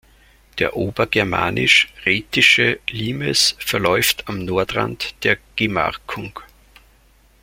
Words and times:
Der 0.57 0.75
Obergermanisch-Raetische 0.75 2.79
Limes 2.89 3.55
verläuft 3.59 4.27
am 4.27 4.43
Nordrand 4.43 5.13
der 5.23 5.37
Gemarkung. 5.55 6.39